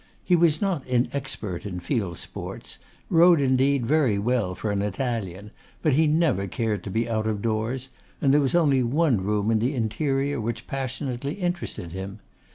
He 0.25 0.35
was 0.35 0.63
not 0.63 0.83
inexpert 0.87 1.63
in 1.63 1.79
field 1.79 2.17
sports, 2.17 2.79
rode 3.11 3.39
indeed 3.39 3.85
very 3.85 4.17
well 4.17 4.55
for 4.55 4.71
an 4.71 4.81
Italian, 4.81 5.51
but 5.83 5.93
he 5.93 6.07
never 6.07 6.47
cared 6.47 6.83
to 6.85 6.89
be 6.89 7.07
out 7.07 7.27
of 7.27 7.43
doors; 7.43 7.89
and 8.19 8.33
there 8.33 8.41
was 8.41 8.55
only 8.55 8.81
one 8.81 9.23
room 9.23 9.51
in 9.51 9.59
the 9.59 9.75
interior 9.75 10.41
which 10.41 10.65
passionately 10.65 11.33
interested 11.35 11.91
him. 11.91 12.17